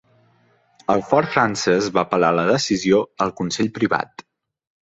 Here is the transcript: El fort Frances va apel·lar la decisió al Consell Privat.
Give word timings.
El 0.93 1.03
fort 1.09 1.29
Frances 1.35 1.89
va 1.97 2.05
apel·lar 2.09 2.33
la 2.39 2.47
decisió 2.53 3.03
al 3.27 3.35
Consell 3.43 3.73
Privat. 3.81 4.27